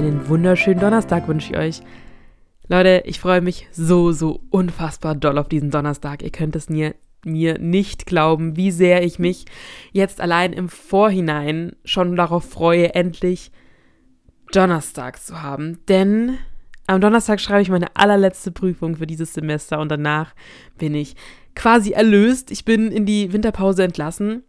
einen 0.00 0.28
wunderschönen 0.28 0.80
Donnerstag 0.80 1.28
wünsche 1.28 1.52
ich 1.52 1.58
euch. 1.58 1.82
Leute, 2.68 3.02
ich 3.04 3.20
freue 3.20 3.42
mich 3.42 3.68
so, 3.70 4.12
so 4.12 4.40
unfassbar 4.48 5.14
doll 5.14 5.36
auf 5.36 5.50
diesen 5.50 5.70
Donnerstag. 5.70 6.22
Ihr 6.22 6.30
könnt 6.30 6.56
es 6.56 6.70
mir, 6.70 6.94
mir 7.22 7.58
nicht 7.58 8.06
glauben, 8.06 8.56
wie 8.56 8.70
sehr 8.70 9.02
ich 9.02 9.18
mich 9.18 9.44
jetzt 9.92 10.22
allein 10.22 10.54
im 10.54 10.70
Vorhinein 10.70 11.76
schon 11.84 12.16
darauf 12.16 12.48
freue, 12.48 12.94
endlich 12.94 13.52
Donnerstag 14.52 15.20
zu 15.20 15.42
haben. 15.42 15.80
Denn 15.86 16.38
am 16.86 17.02
Donnerstag 17.02 17.38
schreibe 17.38 17.60
ich 17.60 17.68
meine 17.68 17.94
allerletzte 17.94 18.52
Prüfung 18.52 18.96
für 18.96 19.06
dieses 19.06 19.34
Semester 19.34 19.80
und 19.80 19.90
danach 19.90 20.34
bin 20.78 20.94
ich 20.94 21.14
quasi 21.54 21.90
erlöst. 21.90 22.50
Ich 22.50 22.64
bin 22.64 22.90
in 22.90 23.04
die 23.04 23.34
Winterpause 23.34 23.84
entlassen. 23.84 24.44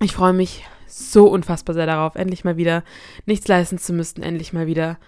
Ich 0.00 0.12
freue 0.12 0.32
mich 0.32 0.64
so 0.86 1.28
unfassbar 1.28 1.74
sehr 1.74 1.86
darauf, 1.86 2.14
endlich 2.14 2.44
mal 2.44 2.56
wieder 2.56 2.84
nichts 3.24 3.48
leisten 3.48 3.78
zu 3.78 3.92
müssen, 3.92 4.22
endlich 4.22 4.52
mal 4.52 4.66
wieder 4.66 4.98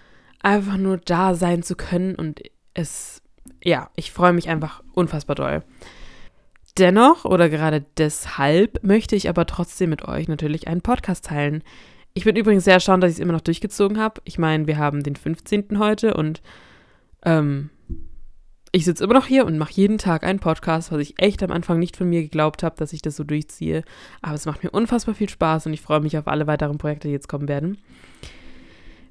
einfach 0.41 0.77
nur 0.77 0.97
da 0.97 1.35
sein 1.35 1.63
zu 1.63 1.75
können 1.75 2.15
und 2.15 2.41
es, 2.73 3.21
ja, 3.63 3.89
ich 3.95 4.11
freue 4.11 4.33
mich 4.33 4.49
einfach 4.49 4.81
unfassbar 4.93 5.35
doll. 5.35 5.63
Dennoch 6.77 7.25
oder 7.25 7.49
gerade 7.49 7.85
deshalb 7.97 8.83
möchte 8.83 9.15
ich 9.15 9.27
aber 9.27 9.45
trotzdem 9.45 9.89
mit 9.89 10.07
euch 10.07 10.27
natürlich 10.27 10.67
einen 10.67 10.81
Podcast 10.81 11.25
teilen. 11.25 11.63
Ich 12.13 12.23
bin 12.23 12.35
übrigens 12.35 12.63
sehr 12.63 12.75
erstaunt, 12.75 13.03
dass 13.03 13.11
ich 13.11 13.17
es 13.17 13.21
immer 13.21 13.33
noch 13.33 13.41
durchgezogen 13.41 13.99
habe. 13.99 14.21
Ich 14.23 14.37
meine, 14.37 14.67
wir 14.67 14.77
haben 14.77 15.03
den 15.03 15.15
15. 15.15 15.79
heute 15.79 16.13
und 16.13 16.41
ähm, 17.25 17.69
ich 18.71 18.85
sitze 18.85 19.03
immer 19.03 19.13
noch 19.13 19.25
hier 19.25 19.45
und 19.45 19.57
mache 19.57 19.73
jeden 19.73 19.97
Tag 19.97 20.23
einen 20.23 20.39
Podcast, 20.39 20.91
was 20.91 20.99
ich 20.99 21.19
echt 21.19 21.41
am 21.43 21.51
Anfang 21.51 21.79
nicht 21.79 21.97
von 21.97 22.09
mir 22.09 22.21
geglaubt 22.21 22.63
habe, 22.63 22.75
dass 22.77 22.93
ich 22.93 23.01
das 23.01 23.15
so 23.15 23.23
durchziehe. 23.23 23.83
Aber 24.21 24.35
es 24.35 24.45
macht 24.45 24.63
mir 24.63 24.71
unfassbar 24.71 25.15
viel 25.15 25.29
Spaß 25.29 25.65
und 25.65 25.73
ich 25.73 25.81
freue 25.81 25.99
mich 26.01 26.17
auf 26.17 26.27
alle 26.27 26.47
weiteren 26.47 26.77
Projekte, 26.77 27.07
die 27.07 27.13
jetzt 27.13 27.27
kommen 27.27 27.47
werden. 27.47 27.77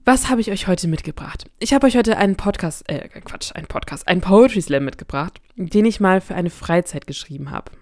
Was 0.05 0.31
habe 0.31 0.41
ich 0.41 0.51
euch 0.51 0.69
heute 0.69 0.89
mitgebracht? 0.89 1.45
Ich 1.59 1.75
habe 1.75 1.87
euch 1.87 1.97
heute 1.97 2.17
einen 2.17 2.37
Podcast, 2.37 2.89
äh, 2.89 3.09
Quatsch, 3.09 3.53
einen 3.55 3.67
Podcast, 3.67 4.09
einen 4.09 4.21
Poetry 4.21 4.63
Slam 4.63 4.85
mitgebracht, 4.85 5.41
den 5.57 5.85
ich 5.85 6.01
mal 6.01 6.21
für 6.21 6.35
eine 6.35 6.51
Freizeit 6.51 7.07
geschrieben 7.07 7.51
habe. 7.51 7.73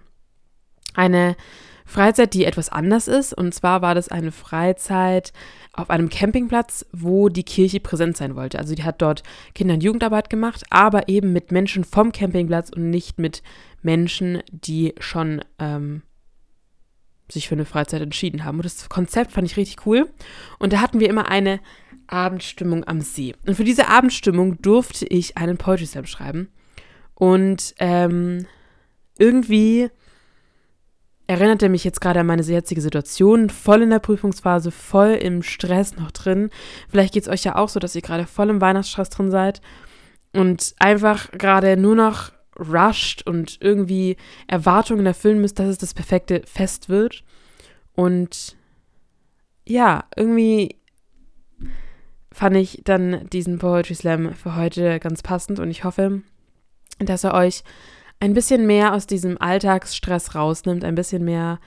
Eine 0.97 1.35
Freizeit, 1.85 2.33
die 2.33 2.43
etwas 2.43 2.69
anders 2.69 3.07
ist. 3.07 3.33
Und 3.33 3.53
zwar 3.53 3.81
war 3.81 3.95
das 3.95 4.09
eine 4.09 4.33
Freizeit 4.33 5.31
auf 5.71 5.89
einem 5.89 6.09
Campingplatz, 6.09 6.85
wo 6.91 7.29
die 7.29 7.43
Kirche 7.43 7.79
präsent 7.79 8.17
sein 8.17 8.35
wollte. 8.35 8.59
Also 8.59 8.75
die 8.75 8.83
hat 8.83 9.01
dort 9.01 9.23
Kinder- 9.55 9.75
und 9.75 9.83
Jugendarbeit 9.83 10.29
gemacht, 10.29 10.63
aber 10.69 11.07
eben 11.07 11.31
mit 11.31 11.51
Menschen 11.51 11.85
vom 11.85 12.11
Campingplatz 12.11 12.69
und 12.69 12.89
nicht 12.89 13.19
mit 13.19 13.41
Menschen, 13.81 14.43
die 14.51 14.95
schon 14.99 15.41
ähm, 15.59 16.01
sich 17.31 17.47
für 17.47 17.55
eine 17.55 17.65
Freizeit 17.65 18.01
entschieden 18.01 18.43
haben. 18.43 18.57
Und 18.57 18.65
das 18.65 18.89
Konzept 18.89 19.31
fand 19.31 19.47
ich 19.47 19.55
richtig 19.55 19.85
cool. 19.85 20.09
Und 20.59 20.73
da 20.73 20.81
hatten 20.81 20.99
wir 20.99 21.09
immer 21.09 21.29
eine 21.29 21.59
Abendstimmung 22.07 22.85
am 22.85 22.99
See. 22.99 23.33
Und 23.45 23.55
für 23.55 23.63
diese 23.63 23.87
Abendstimmung 23.87 24.61
durfte 24.61 25.05
ich 25.05 25.37
einen 25.37 25.57
Poetry 25.57 25.85
Slam 25.85 26.05
schreiben. 26.05 26.49
Und 27.13 27.75
ähm, 27.79 28.45
irgendwie 29.17 29.89
erinnert 31.27 31.61
er 31.61 31.69
mich 31.69 31.83
jetzt 31.83 32.01
gerade 32.01 32.21
an 32.21 32.25
meine 32.25 32.41
jetzige 32.41 32.81
Situation, 32.81 33.49
voll 33.49 33.83
in 33.83 33.89
der 33.89 33.99
Prüfungsphase, 33.99 34.71
voll 34.71 35.11
im 35.11 35.43
Stress 35.43 35.95
noch 35.97 36.11
drin. 36.11 36.49
Vielleicht 36.89 37.13
geht 37.13 37.23
es 37.23 37.29
euch 37.29 37.43
ja 37.43 37.55
auch 37.55 37.69
so, 37.69 37.79
dass 37.79 37.95
ihr 37.95 38.01
gerade 38.01 38.25
voll 38.25 38.49
im 38.49 38.61
Weihnachtsstress 38.61 39.09
drin 39.09 39.29
seid 39.29 39.61
und 40.33 40.73
einfach 40.79 41.31
gerade 41.31 41.75
nur 41.77 41.95
noch 41.95 42.31
rusht 42.57 43.23
und 43.27 43.57
irgendwie 43.61 44.17
Erwartungen 44.47 45.05
erfüllen 45.05 45.41
müsst, 45.41 45.59
dass 45.59 45.67
es 45.67 45.77
das 45.77 45.93
perfekte 45.93 46.41
Fest 46.45 46.89
wird. 46.89 47.23
Und 47.93 48.55
ja, 49.65 50.05
irgendwie 50.15 50.77
fand 52.31 52.55
ich 52.55 52.81
dann 52.83 53.27
diesen 53.29 53.59
Poetry 53.59 53.95
Slam 53.95 54.33
für 54.33 54.55
heute 54.55 54.99
ganz 54.99 55.23
passend 55.23 55.59
und 55.59 55.69
ich 55.71 55.83
hoffe, 55.83 56.21
dass 56.99 57.23
er 57.23 57.33
euch 57.33 57.63
ein 58.19 58.33
bisschen 58.33 58.65
mehr 58.65 58.93
aus 58.93 59.07
diesem 59.07 59.39
Alltagsstress 59.39 60.35
rausnimmt, 60.35 60.83
ein 60.83 60.95
bisschen 60.95 61.23
mehr 61.23 61.59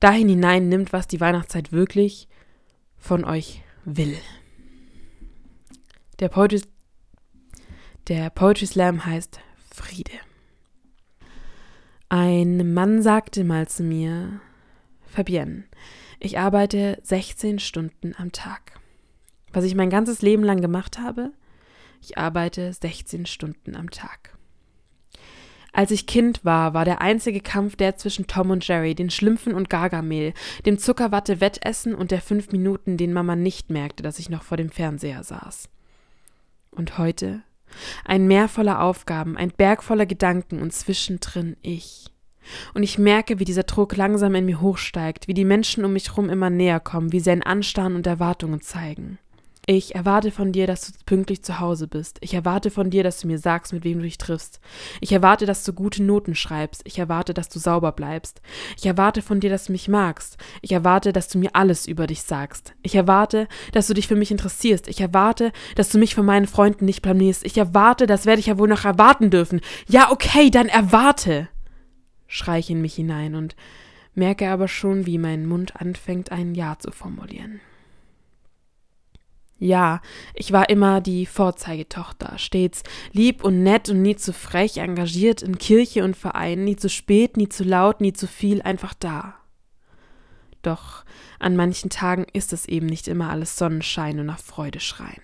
dahin 0.00 0.28
hinein 0.28 0.68
nimmt, 0.68 0.92
was 0.92 1.06
die 1.06 1.20
Weihnachtszeit 1.20 1.72
wirklich 1.72 2.28
von 2.96 3.24
euch 3.24 3.62
will. 3.84 4.16
Der 6.18 6.28
Poetry, 6.28 6.62
der 8.08 8.30
Poetry 8.30 8.66
Slam 8.66 9.04
heißt 9.04 9.40
Friede. 9.74 10.12
Ein 12.08 12.72
Mann 12.72 13.02
sagte 13.02 13.42
mal 13.42 13.66
zu 13.66 13.82
mir, 13.82 14.40
Fabienne, 15.06 15.64
ich 16.20 16.38
arbeite 16.38 16.98
16 17.02 17.58
Stunden 17.58 18.14
am 18.16 18.32
Tag. 18.32 18.78
Was 19.52 19.64
ich 19.64 19.74
mein 19.74 19.90
ganzes 19.90 20.22
Leben 20.22 20.44
lang 20.44 20.60
gemacht 20.60 20.98
habe, 20.98 21.32
ich 22.00 22.16
arbeite 22.16 22.72
16 22.72 23.26
Stunden 23.26 23.74
am 23.74 23.90
Tag. 23.90 24.36
Als 25.76 25.90
ich 25.90 26.06
Kind 26.06 26.42
war, 26.42 26.72
war 26.72 26.86
der 26.86 27.02
einzige 27.02 27.42
Kampf 27.42 27.76
der 27.76 27.96
zwischen 27.96 28.26
Tom 28.26 28.48
und 28.48 28.66
Jerry, 28.66 28.94
den 28.94 29.10
Schlümpfen 29.10 29.52
und 29.52 29.68
Gargamel, 29.68 30.32
dem 30.64 30.78
Zuckerwatte-Wettessen 30.78 31.94
und 31.94 32.12
der 32.12 32.22
fünf 32.22 32.50
Minuten, 32.50 32.96
den 32.96 33.12
Mama 33.12 33.36
nicht 33.36 33.68
merkte, 33.68 34.02
dass 34.02 34.18
ich 34.18 34.30
noch 34.30 34.42
vor 34.42 34.56
dem 34.56 34.70
Fernseher 34.70 35.22
saß. 35.22 35.68
Und 36.70 36.96
heute? 36.96 37.42
Ein 38.06 38.26
Meer 38.26 38.48
voller 38.48 38.80
Aufgaben, 38.80 39.36
ein 39.36 39.50
Berg 39.50 39.82
voller 39.82 40.06
Gedanken 40.06 40.62
und 40.62 40.72
zwischendrin 40.72 41.58
ich. 41.60 42.06
Und 42.72 42.82
ich 42.82 42.96
merke, 42.96 43.38
wie 43.38 43.44
dieser 43.44 43.64
Druck 43.64 43.98
langsam 43.98 44.34
in 44.34 44.46
mir 44.46 44.62
hochsteigt, 44.62 45.28
wie 45.28 45.34
die 45.34 45.44
Menschen 45.44 45.84
um 45.84 45.92
mich 45.92 46.08
herum 46.08 46.30
immer 46.30 46.48
näher 46.48 46.80
kommen, 46.80 47.12
wie 47.12 47.20
sie 47.20 47.32
ein 47.32 47.42
Anstarren 47.42 47.96
und 47.96 48.06
Erwartungen 48.06 48.62
zeigen. 48.62 49.18
Ich 49.68 49.96
erwarte 49.96 50.30
von 50.30 50.52
dir, 50.52 50.68
dass 50.68 50.86
du 50.86 50.92
pünktlich 51.06 51.42
zu 51.42 51.58
Hause 51.58 51.88
bist. 51.88 52.18
Ich 52.20 52.34
erwarte 52.34 52.70
von 52.70 52.88
dir, 52.88 53.02
dass 53.02 53.18
du 53.18 53.26
mir 53.26 53.38
sagst, 53.38 53.72
mit 53.72 53.82
wem 53.82 53.98
du 53.98 54.04
dich 54.04 54.16
triffst. 54.16 54.60
Ich 55.00 55.10
erwarte, 55.10 55.44
dass 55.44 55.64
du 55.64 55.72
gute 55.72 56.04
Noten 56.04 56.36
schreibst. 56.36 56.82
Ich 56.84 57.00
erwarte, 57.00 57.34
dass 57.34 57.48
du 57.48 57.58
sauber 57.58 57.90
bleibst. 57.90 58.40
Ich 58.76 58.86
erwarte 58.86 59.22
von 59.22 59.40
dir, 59.40 59.50
dass 59.50 59.64
du 59.64 59.72
mich 59.72 59.88
magst. 59.88 60.38
Ich 60.62 60.70
erwarte, 60.70 61.12
dass 61.12 61.26
du 61.26 61.38
mir 61.38 61.50
alles 61.54 61.88
über 61.88 62.06
dich 62.06 62.22
sagst. 62.22 62.74
Ich 62.82 62.94
erwarte, 62.94 63.48
dass 63.72 63.88
du 63.88 63.94
dich 63.94 64.06
für 64.06 64.14
mich 64.14 64.30
interessierst. 64.30 64.86
Ich 64.86 65.00
erwarte, 65.00 65.50
dass 65.74 65.88
du 65.88 65.98
mich 65.98 66.14
von 66.14 66.26
meinen 66.26 66.46
Freunden 66.46 66.84
nicht 66.84 67.02
blamierst. 67.02 67.44
Ich 67.44 67.58
erwarte, 67.58 68.06
das 68.06 68.24
werde 68.24 68.38
ich 68.38 68.46
ja 68.46 68.58
wohl 68.58 68.68
noch 68.68 68.84
erwarten 68.84 69.30
dürfen. 69.30 69.60
Ja, 69.88 70.12
okay, 70.12 70.48
dann 70.48 70.68
erwarte, 70.68 71.48
schrei 72.28 72.60
ich 72.60 72.70
in 72.70 72.82
mich 72.82 72.94
hinein 72.94 73.34
und 73.34 73.56
merke 74.14 74.48
aber 74.48 74.68
schon, 74.68 75.06
wie 75.06 75.18
mein 75.18 75.44
Mund 75.44 75.74
anfängt, 75.74 76.30
ein 76.30 76.54
Ja 76.54 76.78
zu 76.78 76.92
formulieren. 76.92 77.60
Ja, 79.58 80.02
ich 80.34 80.52
war 80.52 80.68
immer 80.68 81.00
die 81.00 81.24
Vorzeigetochter, 81.24 82.38
stets 82.38 82.82
lieb 83.12 83.42
und 83.42 83.62
nett 83.62 83.88
und 83.88 84.02
nie 84.02 84.16
zu 84.16 84.34
frech, 84.34 84.76
engagiert 84.76 85.40
in 85.40 85.56
Kirche 85.56 86.04
und 86.04 86.16
Verein, 86.16 86.64
nie 86.64 86.76
zu 86.76 86.90
spät, 86.90 87.38
nie 87.38 87.48
zu 87.48 87.64
laut, 87.64 88.02
nie 88.02 88.12
zu 88.12 88.26
viel, 88.26 88.60
einfach 88.60 88.92
da. 88.92 89.34
Doch 90.60 91.04
an 91.38 91.56
manchen 91.56 91.88
Tagen 91.88 92.26
ist 92.32 92.52
es 92.52 92.66
eben 92.66 92.86
nicht 92.86 93.08
immer 93.08 93.30
alles 93.30 93.56
Sonnenschein 93.56 94.20
und 94.20 94.26
nach 94.26 94.40
Freude 94.40 94.80
schreien. 94.80 95.22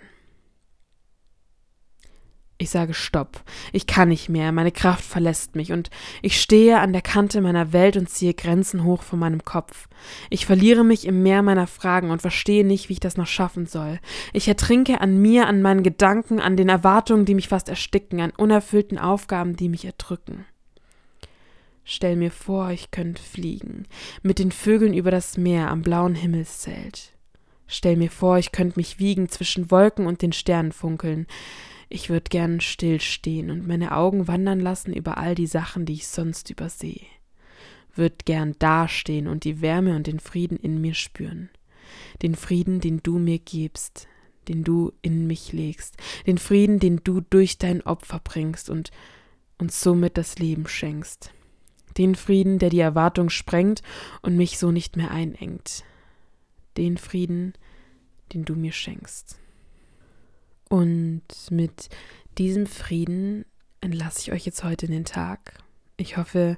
Ich 2.62 2.70
sage 2.70 2.94
Stopp. 2.94 3.42
Ich 3.72 3.88
kann 3.88 4.10
nicht 4.10 4.28
mehr. 4.28 4.52
Meine 4.52 4.70
Kraft 4.70 5.02
verlässt 5.02 5.56
mich 5.56 5.72
und 5.72 5.90
ich 6.22 6.40
stehe 6.40 6.78
an 6.78 6.92
der 6.92 7.02
Kante 7.02 7.40
meiner 7.40 7.72
Welt 7.72 7.96
und 7.96 8.08
ziehe 8.08 8.34
Grenzen 8.34 8.84
hoch 8.84 9.02
vor 9.02 9.18
meinem 9.18 9.44
Kopf. 9.44 9.88
Ich 10.30 10.46
verliere 10.46 10.84
mich 10.84 11.04
im 11.04 11.24
Meer 11.24 11.42
meiner 11.42 11.66
Fragen 11.66 12.12
und 12.12 12.22
verstehe 12.22 12.64
nicht, 12.64 12.88
wie 12.88 12.92
ich 12.92 13.00
das 13.00 13.16
noch 13.16 13.26
schaffen 13.26 13.66
soll. 13.66 13.98
Ich 14.32 14.46
ertrinke 14.46 15.00
an 15.00 15.20
mir, 15.20 15.48
an 15.48 15.60
meinen 15.60 15.82
Gedanken, 15.82 16.38
an 16.38 16.56
den 16.56 16.68
Erwartungen, 16.68 17.24
die 17.24 17.34
mich 17.34 17.48
fast 17.48 17.68
ersticken, 17.68 18.20
an 18.20 18.30
unerfüllten 18.36 18.96
Aufgaben, 18.96 19.56
die 19.56 19.68
mich 19.68 19.84
erdrücken. 19.84 20.44
Stell 21.82 22.14
mir 22.14 22.30
vor, 22.30 22.70
ich 22.70 22.92
könnte 22.92 23.20
fliegen, 23.20 23.88
mit 24.22 24.38
den 24.38 24.52
Vögeln 24.52 24.94
über 24.94 25.10
das 25.10 25.36
Meer 25.36 25.68
am 25.68 25.82
blauen 25.82 26.14
Himmelszelt. 26.14 27.10
Stell 27.66 27.96
mir 27.96 28.10
vor, 28.10 28.38
ich 28.38 28.52
könnte 28.52 28.78
mich 28.78 29.00
wiegen 29.00 29.28
zwischen 29.28 29.72
Wolken 29.72 30.06
und 30.06 30.22
den 30.22 30.32
Sternen 30.32 30.70
funkeln. 30.70 31.26
Ich 31.94 32.08
würde 32.08 32.30
gern 32.30 32.62
stillstehen 32.62 33.50
und 33.50 33.66
meine 33.66 33.94
Augen 33.94 34.26
wandern 34.26 34.60
lassen 34.60 34.94
über 34.94 35.18
all 35.18 35.34
die 35.34 35.46
Sachen, 35.46 35.84
die 35.84 35.92
ich 35.92 36.06
sonst 36.06 36.48
übersehe. 36.48 37.04
Würd 37.94 38.24
gern 38.24 38.56
dastehen 38.58 39.28
und 39.28 39.44
die 39.44 39.60
Wärme 39.60 39.94
und 39.94 40.06
den 40.06 40.18
Frieden 40.18 40.56
in 40.56 40.80
mir 40.80 40.94
spüren. 40.94 41.50
Den 42.22 42.34
Frieden, 42.34 42.80
den 42.80 43.02
du 43.02 43.18
mir 43.18 43.38
gibst, 43.38 44.08
den 44.48 44.64
du 44.64 44.94
in 45.02 45.26
mich 45.26 45.52
legst, 45.52 45.98
den 46.26 46.38
Frieden, 46.38 46.78
den 46.78 47.02
du 47.04 47.20
durch 47.20 47.58
dein 47.58 47.82
Opfer 47.82 48.22
bringst 48.24 48.70
und 48.70 48.90
uns 49.58 49.82
somit 49.82 50.16
das 50.16 50.38
Leben 50.38 50.66
schenkst. 50.66 51.30
Den 51.98 52.14
Frieden, 52.14 52.58
der 52.58 52.70
die 52.70 52.80
Erwartung 52.80 53.28
sprengt 53.28 53.82
und 54.22 54.38
mich 54.38 54.58
so 54.58 54.70
nicht 54.70 54.96
mehr 54.96 55.10
einengt. 55.10 55.84
Den 56.78 56.96
Frieden, 56.96 57.52
den 58.32 58.46
du 58.46 58.54
mir 58.54 58.72
schenkst. 58.72 59.36
Und 60.72 61.22
mit 61.50 61.90
diesem 62.38 62.66
Frieden 62.66 63.44
entlasse 63.82 64.22
ich 64.22 64.32
euch 64.32 64.46
jetzt 64.46 64.64
heute 64.64 64.86
in 64.86 64.92
den 64.92 65.04
Tag. 65.04 65.58
Ich 65.98 66.16
hoffe, 66.16 66.56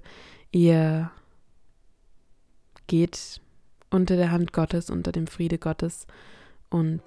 ihr 0.52 1.10
geht 2.86 3.40
unter 3.90 4.14
der 4.14 4.30
Hand 4.30 4.52
Gottes, 4.52 4.88
unter 4.88 5.10
dem 5.10 5.26
Friede 5.26 5.58
Gottes 5.58 6.06
und 6.70 7.02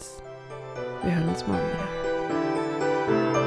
Wir 1.02 1.16
hören 1.16 1.30
uns 1.30 1.48
morgen 1.48 1.64
wieder. 1.64 3.47